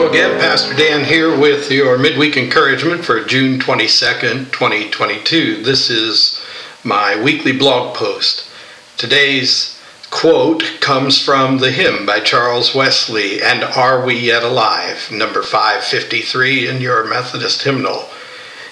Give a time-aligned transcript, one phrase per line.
[0.00, 5.62] Hello again, Pastor Dan here with your midweek encouragement for June 22nd, 2022.
[5.62, 6.40] This is
[6.82, 8.48] my weekly blog post.
[8.96, 9.78] Today's
[10.10, 16.66] quote comes from the hymn by Charles Wesley, And Are We Yet Alive, number 553
[16.66, 18.08] in your Methodist hymnal.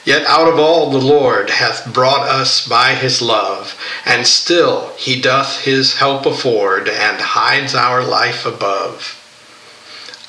[0.06, 5.20] Yet out of all the Lord hath brought us by his love, and still he
[5.20, 9.17] doth his help afford, and hides our life above.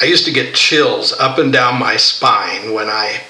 [0.02, 3.22] I used to get chills up and down my spine when I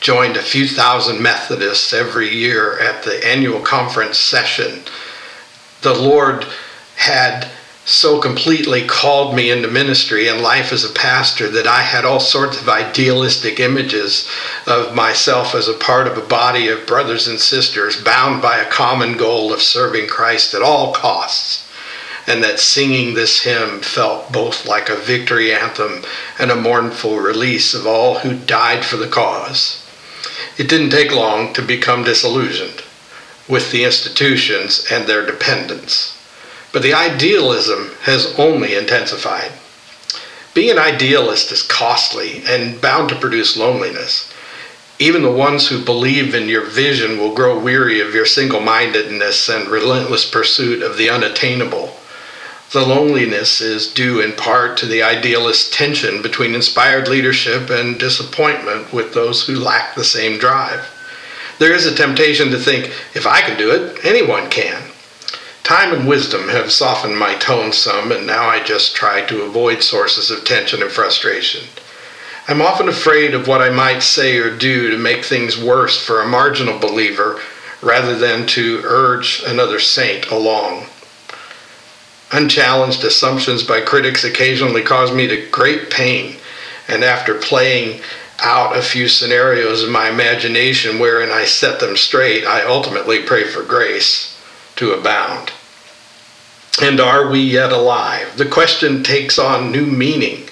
[0.00, 4.82] joined a few thousand Methodists every year at the annual conference session.
[5.80, 6.46] The Lord
[6.96, 7.48] had
[7.86, 12.20] so completely called me into ministry and life as a pastor that I had all
[12.20, 14.28] sorts of idealistic images
[14.66, 18.70] of myself as a part of a body of brothers and sisters bound by a
[18.70, 21.67] common goal of serving Christ at all costs
[22.28, 26.02] and that singing this hymn felt both like a victory anthem
[26.38, 29.82] and a mournful release of all who died for the cause.
[30.58, 32.82] It didn't take long to become disillusioned
[33.48, 36.16] with the institutions and their dependents,
[36.72, 39.52] but the idealism has only intensified.
[40.52, 44.30] Being an idealist is costly and bound to produce loneliness.
[44.98, 49.48] Even the ones who believe in your vision will grow weary of your single mindedness
[49.48, 51.87] and relentless pursuit of the unattainable.
[52.70, 58.92] The loneliness is due in part to the idealist tension between inspired leadership and disappointment
[58.92, 60.86] with those who lack the same drive.
[61.58, 64.82] There is a temptation to think, if I can do it, anyone can.
[65.62, 69.82] Time and wisdom have softened my tone some, and now I just try to avoid
[69.82, 71.66] sources of tension and frustration.
[72.48, 76.20] I'm often afraid of what I might say or do to make things worse for
[76.20, 77.40] a marginal believer
[77.80, 80.86] rather than to urge another saint along.
[82.30, 86.36] Unchallenged assumptions by critics occasionally cause me to great pain,
[86.86, 88.00] and after playing
[88.40, 93.44] out a few scenarios in my imagination wherein I set them straight, I ultimately pray
[93.44, 94.38] for grace
[94.76, 95.52] to abound.
[96.80, 98.36] And are we yet alive?
[98.36, 100.48] The question takes on new meaning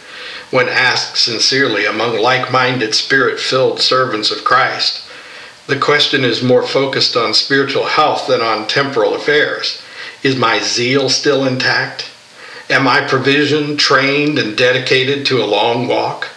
[0.51, 5.03] when asked sincerely among like minded, spirit filled servants of Christ.
[5.67, 9.83] The question is more focused on spiritual health than on temporal affairs.
[10.27, 12.11] Is my zeal still intact?
[12.69, 16.31] Am I provisioned, trained and dedicated to a long walk?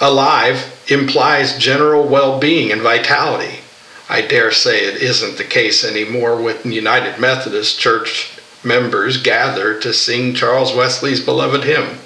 [0.00, 3.60] Alive implies general well being and vitality.
[4.08, 9.94] I dare say it isn't the case anymore when United Methodist Church members gather to
[9.94, 12.00] sing Charles Wesley's beloved hymn.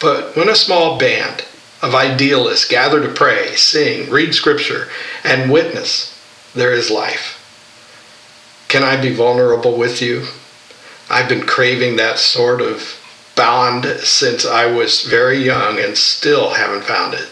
[0.00, 1.44] But when a small band
[1.82, 4.88] of idealists gather to pray, sing, read scripture,
[5.24, 6.18] and witness,
[6.54, 7.36] there is life.
[8.70, 10.28] Can I be vulnerable with you?
[11.10, 13.00] I've been craving that sort of
[13.34, 17.28] bond since I was very young and still haven't found it.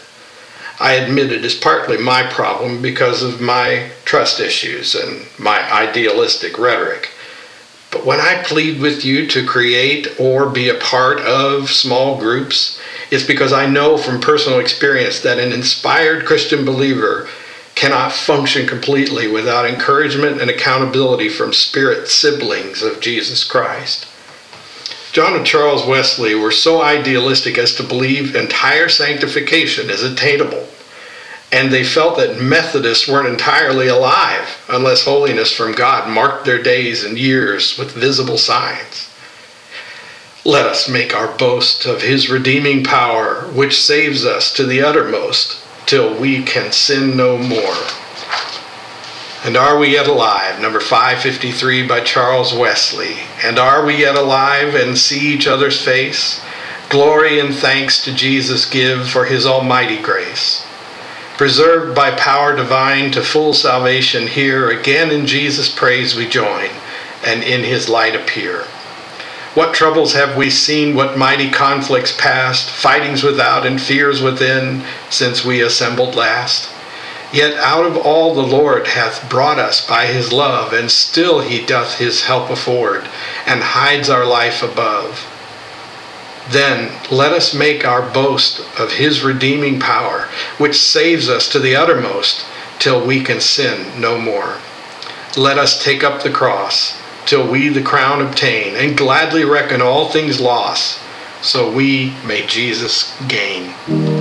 [0.81, 6.59] I admit it is partly my problem because of my trust issues and my idealistic
[6.59, 7.09] rhetoric.
[7.89, 12.77] But when I plead with you to create or be a part of small groups,
[13.11, 17.29] it's because I know from personal experience that an inspired Christian believer
[17.79, 24.05] cannot function completely without encouragement and accountability from spirit siblings of Jesus Christ.
[25.13, 30.67] John and Charles Wesley were so idealistic as to believe entire sanctification is attainable,
[31.53, 37.05] and they felt that Methodists weren't entirely alive unless holiness from God marked their days
[37.05, 39.09] and years with visible signs.
[40.43, 45.63] Let us make our boast of his redeeming power, which saves us to the uttermost
[45.89, 47.75] till we can sin no more.
[49.43, 53.15] And Are We Yet Alive, number 553 by Charles Wesley.
[53.43, 56.45] And are we yet alive and see each other's face?
[56.89, 60.63] Glory and thanks to Jesus give for his almighty grace.
[61.37, 66.69] Preserved by power divine to full salvation here, again in Jesus' praise we join,
[67.25, 68.65] and in his light appear.
[69.55, 75.43] What troubles have we seen, what mighty conflicts past, fightings without and fears within, since
[75.43, 76.69] we assembled last?
[77.33, 81.65] Yet out of all the Lord hath brought us by his love, and still he
[81.65, 83.07] doth his help afford,
[83.47, 85.27] and hides our life above.
[86.49, 90.27] Then let us make our boast of his redeeming power,
[90.59, 92.45] which saves us to the uttermost,
[92.77, 94.57] till we can sin no more.
[95.35, 96.98] Let us take up the cross
[97.29, 100.99] till we the crown obtain, and gladly reckon all things lost,
[101.43, 104.18] so we may Jesus gain.